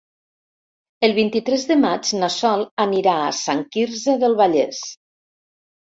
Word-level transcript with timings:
El 1.07 1.13
vint-i-tres 1.17 1.67
de 1.73 1.77
maig 1.83 2.15
na 2.23 2.31
Sol 2.39 2.67
anirà 2.89 3.17
a 3.29 3.39
Sant 3.45 3.65
Quirze 3.79 4.21
del 4.27 4.39
Vallès. 4.45 4.85